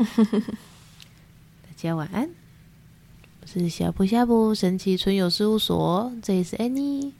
[1.60, 2.26] 大家晚安，
[3.42, 7.12] 我是小布小布神奇春游事务所，这里是 Annie，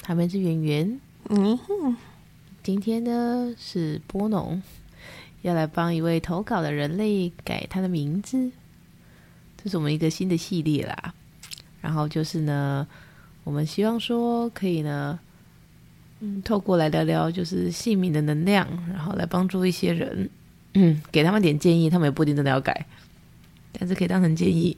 [0.00, 1.00] 他们是圆圆。
[1.28, 1.94] 嗯哼，
[2.62, 4.62] 今天呢是波农
[5.42, 8.50] 要来帮一位投稿的人类改他的名字，
[9.62, 11.12] 这是我们一个新的系列啦。
[11.82, 12.88] 然后就是呢，
[13.44, 15.20] 我们希望说可以呢。
[16.20, 20.28] 嗯，透过来聊聊就是姓名的能量，然后来帮助一些人，
[20.80, 22.86] 嗯，给他们点建议，他们也不一定真的要改，
[23.72, 24.76] 但是可以当成建议，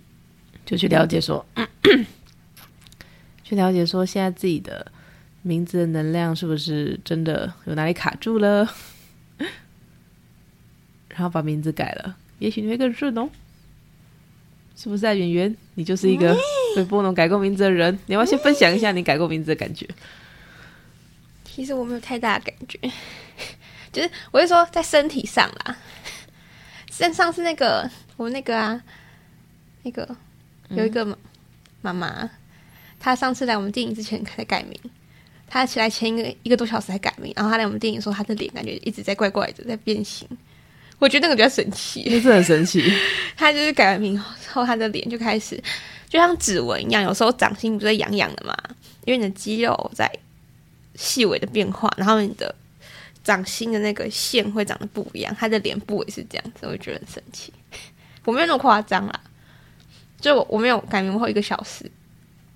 [0.64, 1.68] 就去了解说，嗯、
[3.44, 4.90] 去了解说现在自己的
[5.42, 8.66] 名字的能量是不是真的有哪里卡住了，
[11.08, 13.28] 然后把名字改了，也许你会更顺哦，
[14.74, 15.54] 是不是啊，圆圆？
[15.74, 16.34] 你就是一个
[16.74, 19.86] 被波农改过名字的人，你要不要先分享一下你改过名字的感觉？
[21.44, 22.78] 其实我没有太大的感觉，
[23.92, 25.76] 就是我是说在身体上啦，
[26.90, 28.82] 身上是那个我那个啊，
[29.82, 30.08] 那个
[30.68, 31.04] 有一个
[31.80, 32.28] 妈妈，
[32.98, 34.78] 她上次来我们电影之前才改名，
[35.48, 40.28] 她起来前一个一个多小时才改名，然后她来我们电影说她的脸感觉一直在怪怪的在变形，
[40.98, 42.82] 我觉得那个比较神奇，那是很神奇，
[43.36, 44.18] 她就是改完名
[44.52, 45.62] 后，她的脸就开始
[46.08, 48.56] 就像指纹一样，有时候掌心不是痒痒的嘛，
[49.04, 50.10] 因为你的肌肉在。
[50.96, 52.54] 细微的变化，然后你的
[53.22, 57.52] 掌心的那个线会长得不一样，他的脸部也是这样子，我觉得很神奇。
[58.24, 59.20] 我没有那么夸张啦，
[60.20, 61.90] 就我，我没有改名后一个小时，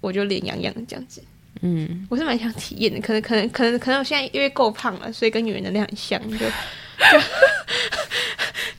[0.00, 1.22] 我就脸痒痒的这样子。
[1.60, 6.46] 嗯，我是蛮想体验的，可能可能可能可能我现在因为够胖了，所以跟女人的量很像，就就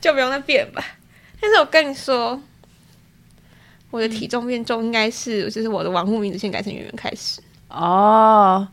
[0.00, 0.84] 就不用再变吧。
[1.40, 2.40] 但是我跟你说，
[3.90, 8.68] 我的体重变重应该是就是我的网络名字先改成圆圆开始哦。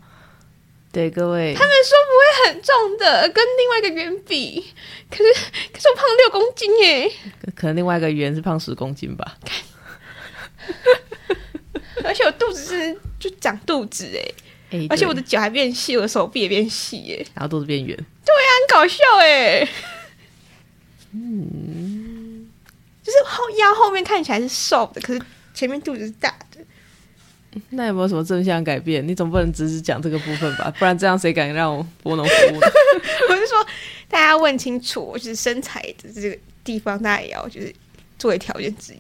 [0.94, 4.64] 对各位，他们说不会很重的，跟另外一个圆比，
[5.10, 5.24] 可是
[5.74, 7.12] 可是我胖六公斤耶，
[7.56, 9.40] 可能另外一个圆是胖十公斤吧，
[12.06, 19.68] 而且我肚子是就长肚子哎，欸、而且我的脚还变细，我的手臂也变细耶，然后肚子变圆，对呀、啊，很搞笑哎，
[21.14, 22.48] 嗯，
[23.02, 25.20] 就是后腰后面看起来是瘦的，可是
[25.56, 26.43] 前面肚子是大的。
[27.70, 29.06] 那有没有什么正向改变？
[29.08, 30.74] 你总不能只是讲这个部分吧？
[30.78, 32.68] 不然这样谁敢让我波农服务呢？
[33.30, 33.66] 我是说，
[34.08, 37.74] 大家问清楚，就是身材的这个地方，大家也要就是
[38.18, 38.98] 作为条件之一。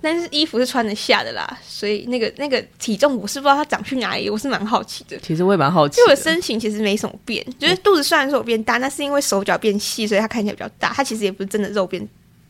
[0.00, 5.16] 但是衣服是穿得下的啦，所以那个那个体重我是不知道它长去哪里，我是蛮好奇的。
[5.20, 10.92] 其实我也蛮好奇，因为我的身形其实没什么变，就是肚子虽然说我变大，那是因为手脚变细，所以它看起来比较大。
[10.92, 12.06] 它其实也不是真的肉变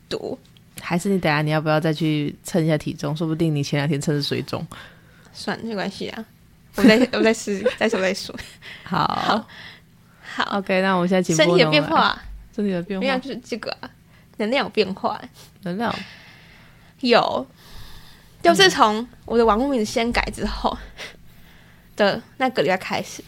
[0.09, 0.37] 多。
[0.85, 3.17] 还是你等下你要不要再去称一下体重？
[3.17, 4.63] 说不定你前两天称是水肿。
[5.33, 6.25] 算了，没关系啊，
[6.75, 8.33] 我再 我再试，再说再说。
[8.83, 9.47] 好，好，
[10.21, 12.21] 好，OK，那我们现在请身体的变化，
[12.55, 13.89] 身体的变化，变化就是这个、啊、
[14.37, 15.19] 能量有变化，
[15.63, 15.93] 能量？
[16.99, 17.47] 有，
[18.43, 20.77] 就是从我的网络名字先改之后
[21.97, 23.23] 的那个礼拜开始，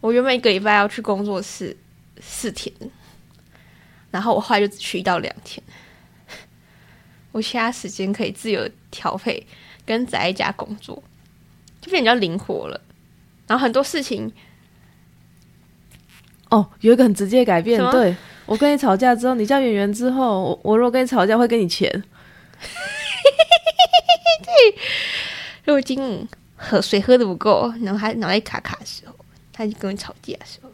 [0.00, 1.76] 我原本一个礼拜要去工作室
[2.20, 2.74] 四天，
[4.10, 5.62] 然后我后来就只去一到两天。
[7.32, 9.46] 我其他时间可以自由调配，
[9.86, 11.02] 跟宅在家工作，
[11.80, 12.80] 就变得比较灵活了。
[13.46, 14.32] 然后很多事情，
[16.50, 17.80] 哦，有一个很直接的改变。
[17.82, 18.14] 么对，
[18.46, 21.90] 我跟你吵架之后，你叫圆圆之后，我我如果跟你吵架会给你钱。
[24.42, 24.74] 对，
[25.64, 29.14] 如果今天喝水喝的不够，然后他脑袋卡卡的时候，
[29.52, 30.70] 他就跟我吵架的时候，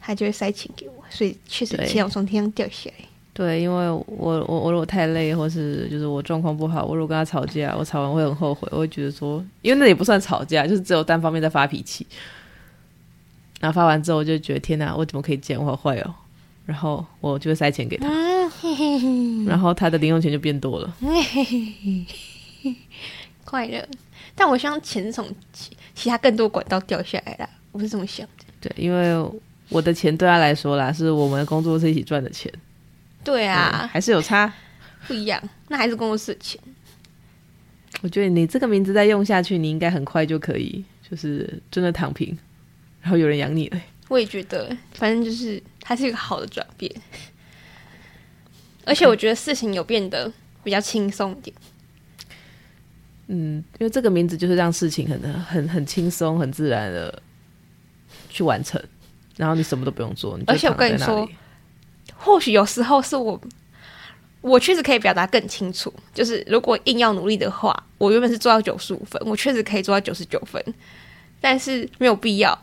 [0.00, 3.04] 他就会塞钱给我，所以确实钱要从天上掉下来。
[3.34, 12.06] 对，因为我我我如果太累，或是就是我状况不好，我如果跟他吵架，我吵完会很后悔，我会觉得说，因为那也不算吵架，就是只有单方面在发脾气。
[13.60, 15.62] 然后发完之后，我就觉得天哪，我怎么可以这样？
[15.62, 16.14] 我好坏哦！
[16.64, 18.08] 然后我就会塞钱给他，
[19.46, 20.94] 然后他的零用钱就变多了，
[23.44, 23.86] 快乐。
[24.34, 28.44] 但我希望钱是从其其他更多管道掉下来啦，我是这么想的。
[28.60, 29.14] 对，因为
[29.68, 32.50] 我的钱对他来说啦，是我们工作是一起赚的钱。
[33.24, 34.52] 对啊，对，还是有差，
[35.06, 35.42] 不一样。
[35.68, 36.60] 那还是工作室的钱。
[38.02, 42.36] 我觉得你这个名字再用下去，你应该很快就可以，就是真的躺平，
[43.00, 43.80] 然后有人养你了。
[44.08, 46.92] 我也觉得，反正就是它是一个好的转变，
[48.84, 50.30] 而且我觉得事情有变得
[50.62, 51.56] 比较轻松一点。
[53.28, 57.22] 嗯，因为这个名字就是让事情很很很轻松、很自然的
[58.28, 58.78] 去完成，
[59.36, 60.38] 然后你什么都不用做。
[60.46, 61.26] 而且我跟你说。
[62.24, 63.40] 或许有时候是我，
[64.40, 65.92] 我确实可以表达更清楚。
[66.12, 70.62] 就是如果硬要努力的话，我原本是做到九十五分，我确实可以做到九十九分，
[71.40, 72.58] 但是没有必要。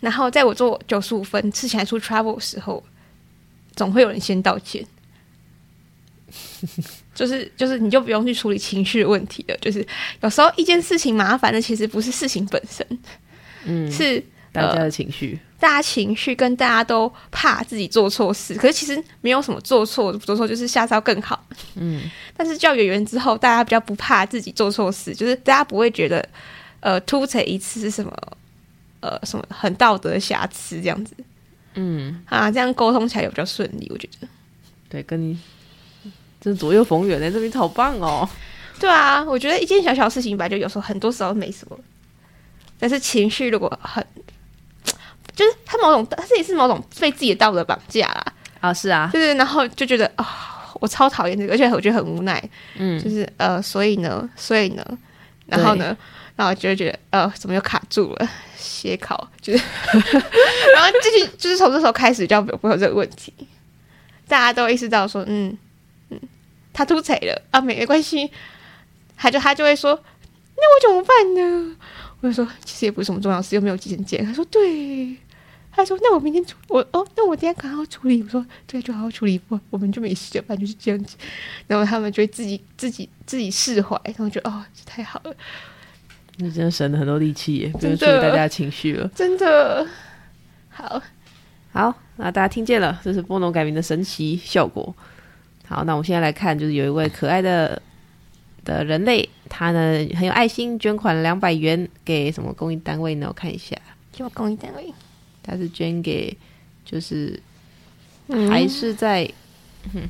[0.00, 2.82] 然后在我做九十五分吃起来出 trouble 的时候，
[3.74, 4.84] 总会有人先道歉。
[7.14, 9.56] 就 是就是，你就不用去处理情绪的问题了。
[9.58, 9.86] 就是
[10.20, 12.86] 有时候一件事情麻烦的，其实不是事情本身，
[13.64, 18.54] 嗯，是大家的情绪，大家情绪跟大家都怕自己做错事。
[18.54, 21.42] 可是其实没有什么做错不做错，就是下次要更好。
[21.76, 22.02] 嗯，
[22.36, 26.28] 但是叫演员之后，大家比较不怕自己做错事，就是大家不会觉得
[26.80, 28.12] 呃凸槌一次是什么
[29.00, 31.16] 呃什么很道德瑕疵这样子。
[31.74, 34.28] 嗯啊，这样沟通起来也比较顺利，我觉得。
[34.90, 35.38] 对，跟你。
[36.40, 38.28] 这左右逢源的这边好棒哦！
[38.78, 41.78] 对啊，我觉得一件小小事情吧，就有时候很多时候没什么，
[42.78, 44.23] 但是情绪如果很，就是
[45.76, 48.24] 他某种，他自己是某种被自己的道德绑架啦。
[48.60, 52.42] 啊，是啊，就是然后就觉得啊、哦，我超讨厌这个，而且我觉得很无奈。
[52.76, 54.98] 嗯，就是呃，所以呢，所以呢，
[55.46, 55.96] 然后呢，
[56.36, 58.30] 然后就会觉得呃，怎么又卡住了？
[58.56, 59.62] 写考就是，
[60.74, 63.32] 然后继续就是从这时候开始就不会有这个问题，
[64.26, 65.56] 大家都意识到说，嗯
[66.10, 66.20] 嗯。
[66.72, 68.28] 他出彩了啊，没没关系，
[69.16, 69.92] 他就他就会说，
[70.56, 71.76] 那我怎么办呢？
[72.20, 74.24] 我就说，其实也不是什么重要事，又没有急诊件。
[74.26, 75.14] 他说对，
[75.76, 78.22] 他说那我明天处我哦，那我今天赶快好好处理。
[78.22, 81.16] 我说对，就好好处理，我我们就没事了，反正就是这样子。
[81.66, 85.34] 然后他们就会自己自己自己释怀，然后觉得哦，这太好了。
[86.36, 89.86] 你真的省了很多力气耶，不用处理大家的情绪了，真的。
[90.68, 91.00] 好，
[91.72, 94.94] 好，那大家听见了，这是波农改名的神奇效果。
[95.66, 97.80] 好，那我们现在来看，就是有一位可爱的
[98.64, 103.26] 的人类，他呢很有爱心，捐款两百元给什么公益单位呢？
[103.28, 103.76] 我看一下，
[104.16, 104.92] 什么公益单位？
[105.44, 106.36] 他是捐给，
[106.84, 107.38] 就是
[108.48, 109.30] 还是在，
[109.94, 110.08] 嗯，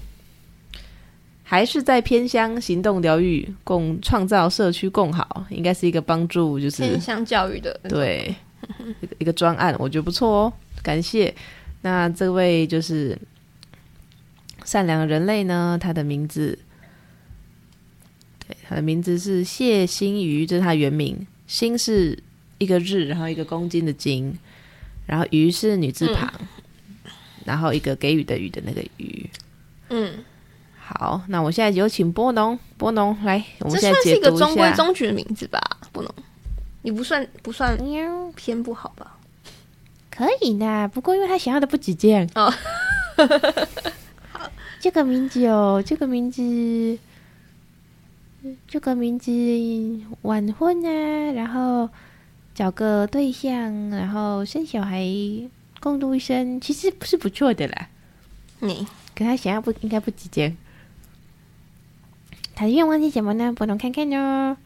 [1.43, 8.35] 还是在偏乡行动疗愈，共创造社区共好，应该是一个帮助，就是偏乡教育的，对，
[9.03, 10.53] 一个 一个专案，我觉得不错哦，
[10.83, 11.35] 感谢。
[11.83, 13.19] 那这位就是。
[14.65, 15.79] 善良的人类呢？
[15.79, 16.59] 他的名字，
[18.49, 21.27] 对，他的名字是谢心瑜，这是他原名。
[21.47, 22.19] 心是
[22.57, 24.35] 一个日，然后一个公斤的斤，
[25.07, 26.33] 然后鱼是女字旁，
[27.05, 27.11] 嗯、
[27.45, 29.29] 然后一个给予的予的那个予。
[29.91, 30.25] 嗯，
[30.79, 34.31] 好，那我现在有请波农，波农来，我们现在解读一下。
[34.31, 35.61] 这算是一个中规中矩的名字吧？
[35.93, 36.15] 波农，
[36.83, 37.77] 你不算不算
[38.35, 39.19] 偏不好吧？
[40.11, 42.53] 可以的，不过因为他想要的不止这样哦。
[44.81, 46.99] 这个名字哦，这个名字，
[48.69, 49.33] 这个名字
[50.23, 51.89] 晚婚啊，然后
[52.55, 55.05] 找个对象，然后生小孩，
[55.81, 57.89] 共度一生，其实不是不错的啦。
[58.61, 60.55] 你，可他想要不应该不直接。
[62.55, 63.53] 他的愿望是什么呢？
[63.53, 64.57] 不能看看哦。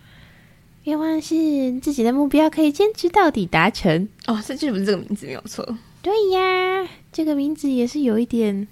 [0.84, 4.08] 愿望是自己的目标可以坚持到底，达成。
[4.26, 5.76] 哦，这就是不是这个名字没有错。
[6.02, 8.68] 对呀，这个名字也是有一点。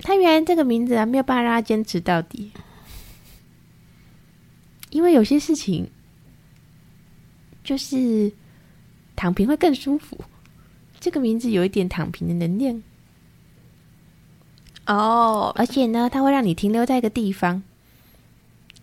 [0.00, 2.52] 他原来这个名字啊，没有办法让他坚持到底，
[4.90, 5.90] 因为有些事情
[7.62, 8.32] 就是
[9.16, 10.18] 躺平会更舒服。
[11.00, 12.82] 这个名字有一点躺平的能量
[14.86, 17.62] 哦，而且呢，它会让你停留在一个地方，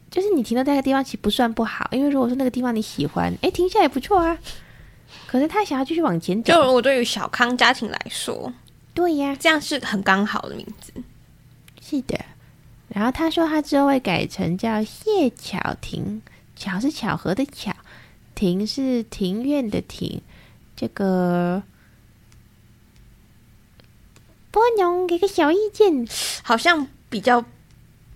[0.09, 4.37] 就是你停留在一个地方其实不算不好，因为如果说那个地方你喜欢，哎，停下来也不错啊。
[5.27, 8.53] 可是他想要继续往前走，就我对于小康家庭来说。
[8.93, 10.93] 对呀，这样是很刚好的名字。
[11.81, 12.17] 是的，
[12.87, 16.21] 然后他说他之后会改成叫谢巧婷，
[16.55, 17.74] 巧是巧合的巧，
[18.35, 20.21] 庭是庭院的庭。
[20.75, 21.63] 这个
[24.51, 26.07] 波农给个小意见，
[26.43, 27.43] 好像比较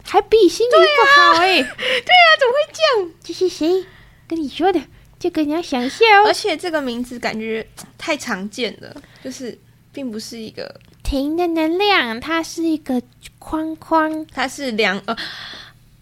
[0.03, 1.63] 还比心瑜不好哎、欸。
[1.63, 3.11] 对啊，怎么会这样？
[3.23, 3.85] 这是谁
[4.27, 4.81] 跟你说的？
[5.17, 6.27] 这个你要想一下哦。
[6.27, 7.65] 而且这个名字感觉
[7.97, 9.57] 太常见了，就是。
[9.91, 13.01] 并不是一个停的能量，它是一个
[13.39, 15.17] 框框，它是两呃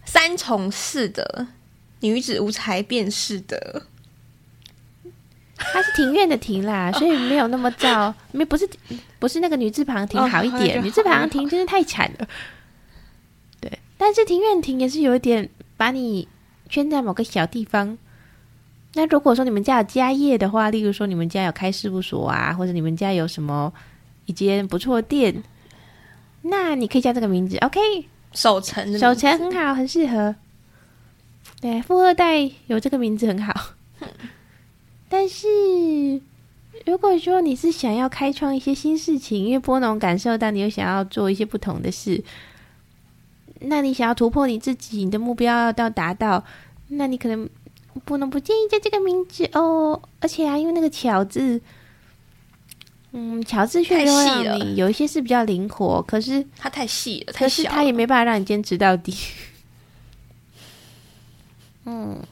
[0.04, 1.46] 三重式的
[2.00, 3.86] 女子无才便是的，
[5.58, 8.68] 它是庭院的庭啦，所以没有那么燥，没不是
[9.18, 12.28] 不是那个女字旁庭好一点，哦、女字旁庭真的太惨了。
[13.60, 16.26] 对，但是庭院庭也是有一点把你
[16.68, 17.98] 圈在某个小地方。
[18.94, 23.72] 那如果说你们家有家业的话，例如说你们家有开事务所啊，或者你们家有什么
[24.26, 25.42] 一间不错的店，
[26.42, 27.80] 那你可以叫这个名字，OK？
[28.32, 30.34] 守城，守城很好，很适合。
[31.60, 33.52] 对，富二代有这个名字很好。
[35.08, 36.20] 但是
[36.86, 42.22] 如果说你是想要开创一些新事情，因为波农感受到你有想要做一些不同的事，
[43.60, 46.44] 那你想要突破你自己，你的目标要到达到，
[46.88, 47.48] 那你可能。
[48.04, 51.60] 不能不建议叫这个名字哦，而且啊，因为那个“巧”字
[53.10, 59.16] 嗯，乔治确实会让你有一些是比较灵活，可是它太细了，可是它也没办法让你坚持到底。
[61.86, 62.22] 嗯，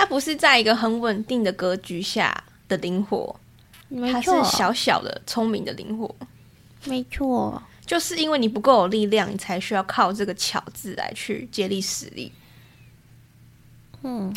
[0.00, 3.38] 它不是在一个很稳定的格局下的灵活，
[4.10, 6.14] 它是小小的聪明的灵活。
[6.86, 12.32] 没错，就是因为你不够有力量，你才需要靠这个“巧”字来去借力使力。
[14.02, 14.34] 嗯，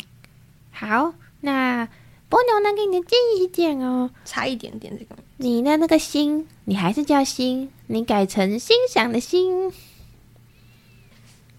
[0.70, 1.88] 好，那。
[2.28, 2.74] 波牛呢？
[2.76, 5.16] 给你的建议一点哦，差一点点这个。
[5.38, 9.72] 你的那个心，你还是叫心，你改成欣赏的心。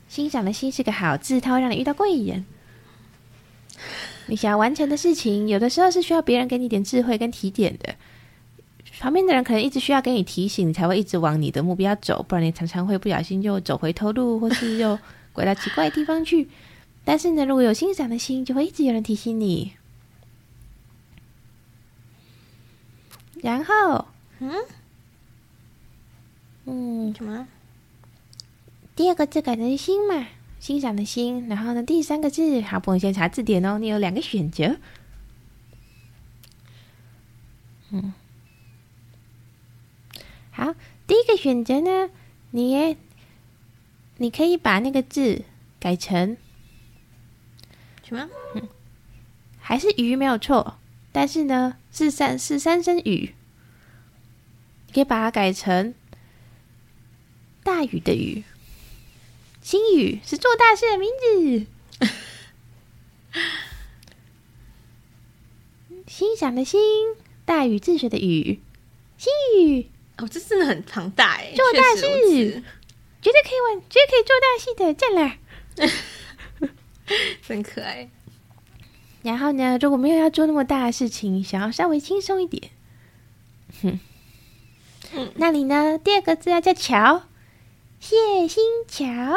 [0.10, 2.46] 欣赏的心是个好字，它会让你遇到贵人。
[4.28, 7.96] 你想要完成的事情，有的时候是需要别人给你点智慧跟提点的。
[9.00, 14.98] 旁边的人可能一直需要给你提醒，你才会一直往你的目标走，不然你常常会不小心就走回头路，或是又
[15.34, 16.48] 拐到奇怪的地方去。
[17.04, 19.74] 但是呢，如果有欣赏的心，就会一直有人提醒你。
[23.42, 24.06] 然后，
[24.40, 24.52] 嗯，
[26.66, 27.48] 嗯，什么？
[28.96, 30.26] 第二个字改成“心”嘛，
[30.66, 31.46] 欣赏的“心”。
[31.48, 33.78] 然后呢，第三个字，好，朋友先查字典哦。
[33.78, 34.78] 你有两个选择。
[37.92, 38.12] 嗯，
[40.50, 40.74] 好，
[41.06, 42.10] 第一个选择呢，
[42.50, 42.98] 你
[44.18, 45.46] 你可以把那个字
[45.80, 46.36] 改成
[48.04, 48.28] 什么？
[48.56, 48.68] 嗯，
[49.60, 50.80] 还是“鱼”没有错。
[51.12, 53.36] 但是呢，是三是三声语，
[54.92, 55.94] 可以把它改成
[57.64, 58.44] 大雨的雨。
[59.66, 61.66] 心雨是做大事的名字。
[66.06, 66.80] 欣赏的欣，
[67.46, 68.62] 大禹治水的禹，
[69.18, 72.62] 心雨哦，这真的很庞大哎，做大事，
[73.24, 75.36] 绝对可以玩，绝对可以做大事的，赞啦，
[77.42, 78.08] 真可爱。
[79.24, 82.70] 然后呢，如果没有要做那么大的事情，想要稍微轻松一点，
[83.82, 84.00] 哼，
[85.16, 85.98] 嗯，那你呢？
[85.98, 87.24] 第二个字要叫乔，
[88.08, 89.36] 谢新桥，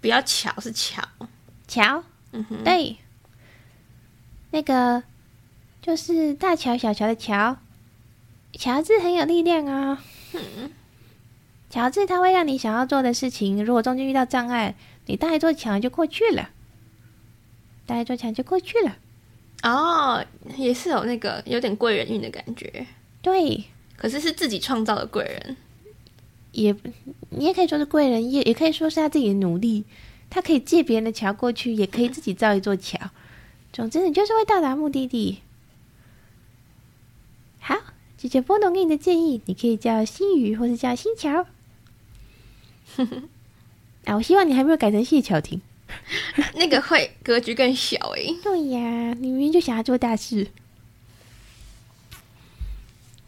[0.00, 1.02] 不要巧是桥，
[1.66, 2.98] 桥，嗯哼，对，
[4.52, 5.02] 那个
[5.80, 7.56] 就是大乔小乔的乔，
[8.52, 9.98] 乔治很有力量啊、哦，
[10.34, 10.70] 嗯，
[11.68, 14.76] 乔治他会让你想要做的事情，如果中间遇到障碍，
[15.06, 16.50] 你搭一座桥就过去了。
[17.86, 18.96] 大家做墙就过去了，
[19.64, 20.24] 哦，
[20.56, 22.86] 也是有那个有点贵人运的感觉，
[23.20, 23.64] 对。
[23.96, 25.56] 可是是自己创造的贵人，
[26.52, 26.74] 也
[27.30, 29.84] 你也可以说是贵人，也也可以说是他自己的努力。
[30.30, 32.98] 他可以借别人的桥过去，也可以自己造一座桥。
[33.70, 35.40] 总之，你就是会到达目的地。
[37.58, 37.76] 好，
[38.16, 41.46] 姐姐波农给你的建议，你可以叫新宇，或是叫新桥。
[44.04, 45.60] 啊，我希望你还没有改成谢桥婷。
[46.56, 50.48] 那个会格局更小哎、欸，对呀，你明明就想要做大事。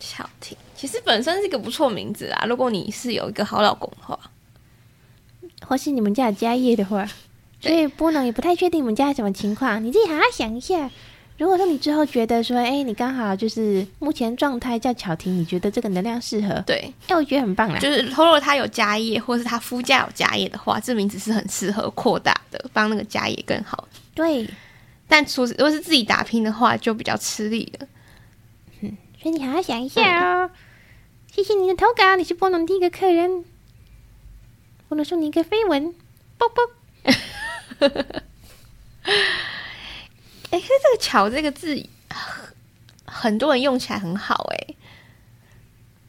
[0.00, 4.18] 巧婷其实本身是一个不错名字啊，如果你是有一个好老公的话，
[5.66, 7.08] 或是你们家有家业的话，
[7.60, 10.90] 所以波能也不太确定你们家什么情况，你自己好好想一下。
[11.36, 16.62] 如果说你之后觉得说，哎、欸，你刚好就是目前状态叫巧婷，你觉得这个能量适合？
[16.64, 17.78] 对，哎、欸，我觉得很棒啦。
[17.80, 23.88] 就是如果他有家业，或是他夫家有家业的话，这名字是很适合扩大的，帮那个家业更好。
[24.14, 24.48] 对，
[25.08, 27.88] 但除如果是自己打拼的话，就比较吃力了。
[29.24, 30.50] 嗯，所以你好好想一下哦。
[30.52, 30.58] 嗯、
[31.32, 33.42] 谢谢你的投稿，你是波妞第一个客人。
[34.86, 35.94] 波妞送你一个飞吻，
[36.36, 36.70] 啵啵。
[40.50, 41.86] 哎，可是这个“巧”这个字，
[43.06, 44.74] 很多人用起来很好哎。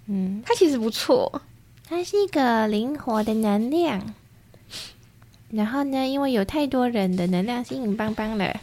[0.07, 1.41] 嗯，它其实不错，
[1.87, 4.13] 它是一个灵活的能量。
[5.51, 8.59] 然后呢，因为有太多人的能量是硬邦邦的，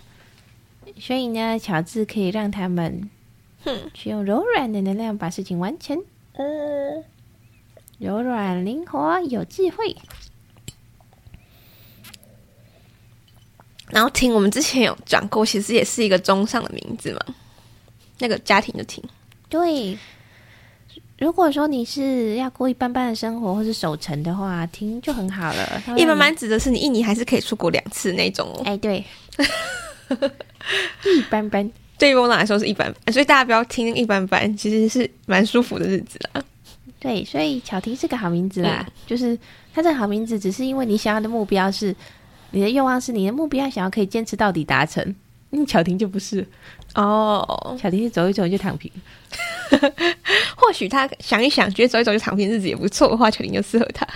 [1.01, 3.09] 所以呢，“巧”字可以让他们，
[3.95, 6.02] 去用柔软的能量把事情完成。
[6.35, 7.02] 呃，
[7.99, 9.97] 柔软、灵活、有智慧。
[13.90, 17.35] 然后听我们之前有讲过，其实也是一个中上的名字嘛。
[18.19, 19.02] 那个家庭的庭，
[19.49, 19.99] 对。
[21.19, 25.83] 如果说你是要过一般般的生活，或是守城的话，听就很好了。
[25.97, 28.62] 一般般指的是你一年还是可以出国两次那种哦。
[28.64, 29.04] 哎，对。
[31.04, 31.71] 一般般，
[32.03, 36.43] 对于波妞来说是一般般，所以大家不要听一般般，其实是蛮舒服的日子啦。
[36.99, 38.85] 对，所以巧婷是个好名字啦。
[38.85, 39.39] 嗯、就是
[39.73, 41.95] 它这个好名字，只是因为你想要的目标是。
[42.55, 45.03] 你的愿望是你的目标，想要可以坚持到底达成。
[45.53, 46.47] 嗯，巧婷就不是
[46.95, 48.93] 哦，巧婷是走一走就躺平。
[50.55, 54.07] 或许他想一想，觉得走一走就躺平日子也不错的话，巧婷就适合他，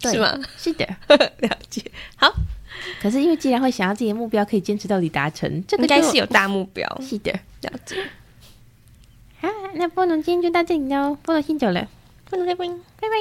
[0.00, 0.36] 对是吗？
[0.56, 0.84] 是的，
[1.38, 1.80] 了解。
[2.16, 2.34] 好，
[3.00, 6.86] 可是因为既然会想要自己的目标可以坚持到底达成，这个应该是有大目标。
[7.00, 7.96] 是的，了解。
[9.40, 11.88] 好，那波农今天就到这里喽，波农先走了，
[12.30, 12.66] 波农拜拜，
[13.00, 13.14] 拜拜。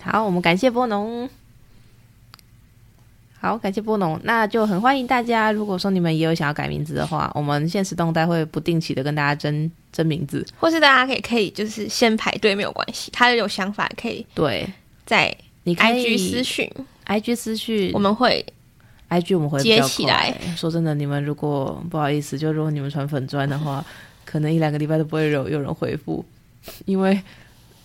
[0.00, 1.28] 好，我们感谢波农。
[3.38, 5.50] 好，感谢波农，那就很欢迎大家。
[5.50, 14.72] 如果说你们也有想要改名字的话，我们现实动态会不定期的跟大家争争名字，或是大家可以可以就是先排队没有关系，他有想法可以对
[15.04, 16.70] 在你 IG 私讯
[17.06, 18.44] ，IG 私讯我们会
[19.08, 20.36] IG 我们会接起来。
[20.56, 23.84] 说真的，你们如果不好意思，就如果你们传粉砖的话，
[24.24, 26.24] 可能一两个礼拜都不会有有人回复，
[26.84, 27.20] 因为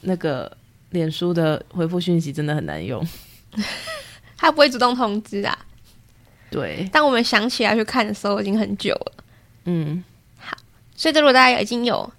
[0.01, 0.51] 那个
[0.91, 3.05] 脸书的回复讯息真的很难用。
[4.37, 5.57] 他不会主动通知啊。
[6.49, 9.13] 对，当我们想起来去看的时候，已经很久了。
[9.65, 10.03] 嗯，
[10.37, 10.55] 好，
[10.95, 12.09] 所以如果大家已经有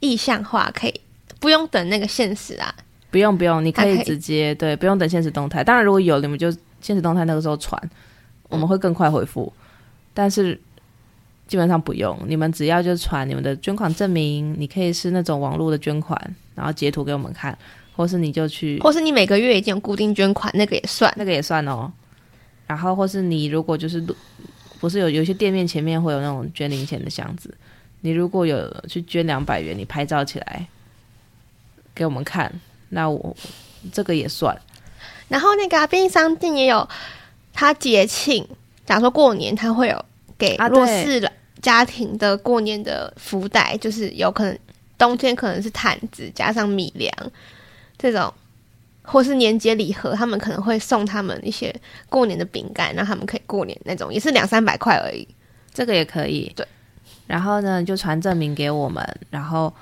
[0.00, 1.00] 意向话，可以
[1.38, 2.74] 不用等那个现实啊。
[3.14, 5.62] 不用不用，你可以直接对，不用等现实动态。
[5.62, 7.80] 当然，如果有你们就现实动态那个时候传，
[8.48, 9.52] 我们会更快回复。
[9.56, 9.62] 嗯。
[10.12, 10.60] 但是
[11.46, 16.20] 基本上不用，你们只要就传你们的捐款证明，你可以是那种网络的捐款，
[16.56, 17.56] 然后截图给我们看。
[17.96, 21.92] 或是你就去，或是你每个月已经有固定捐款，那个也算，那个也算哦。
[22.66, 24.04] 然后或是你如果就是
[24.80, 27.54] 不是有有些店面前面会有那种捐零钱的箱子，
[28.00, 30.66] 你如果有去捐两百元，你拍照起来
[31.94, 32.52] 给我们看，
[32.90, 33.36] 那我
[33.92, 34.56] 这个也算。
[35.28, 36.88] 然后那个便利商店也有，
[37.52, 38.46] 他节庆，
[38.84, 40.04] 假如说过年，他会有
[40.36, 41.30] 给弱势
[41.62, 44.58] 家庭的过年的福袋，就是有可能
[44.98, 47.12] 冬天可能是毯子加上米粮。
[47.96, 48.32] 这种，
[49.02, 51.74] 或是年节礼盒，他们可能会送他们一些
[52.10, 55.26] 过年的饼干，让他们可以过年那种，也是两三百块而已。
[55.72, 56.66] 这个也可以，对。
[57.26, 59.72] 然后呢，就传证明给我们，然后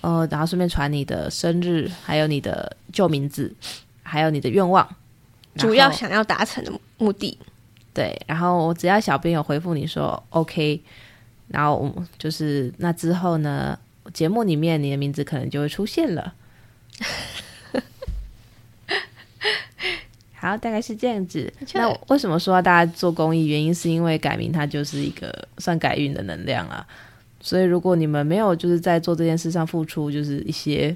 [0.00, 3.54] 呃，然后顺便传你的生日，还有你的旧名字，
[4.02, 4.88] 还有你的愿望，
[5.56, 7.38] 主要想要达成的目的。
[7.92, 10.80] 对，然后我只要小编有回复你说 OK，
[11.48, 13.78] 然后就是那之后呢，
[14.14, 16.32] 节目里面你的名字可能就会出现了。
[20.34, 21.52] 好，大概是这样子。
[21.74, 23.44] 那为什么说大家做公益？
[23.44, 26.86] 原因是因为改名它就是一个算改运的能量啊。
[27.40, 30.94] 所以如果你们没有就是在做这件事上付出，就是一些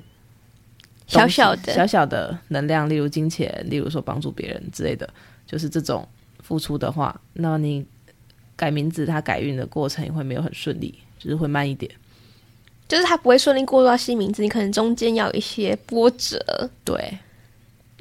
[1.07, 5.09] 小小的小小的能量，例如金钱，例如说帮助别人之类的，
[5.47, 6.07] 就是这种
[6.41, 7.85] 付出的话，那你
[8.57, 11.91] 改名字，它改运的过程也会没有很顺利，就是会慢一点。
[12.87, 16.71] 就是它不会顺利过渡到新名字，你可能中间要有一些波折。
[16.85, 17.19] 对。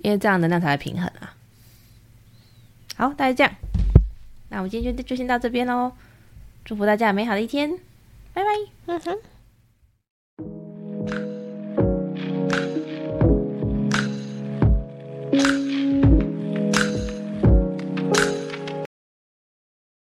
[0.01, 1.33] 因为这样能量才会平衡啊。
[2.97, 3.55] 好，大家这样。
[4.49, 5.93] 那我们今天就就先到这边喽。
[6.65, 7.71] 祝福大家有美好的一天，
[8.33, 8.49] 拜拜。
[8.87, 9.32] 嗯哼。